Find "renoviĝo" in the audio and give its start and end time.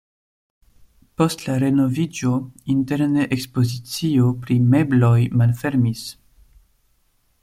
1.63-2.31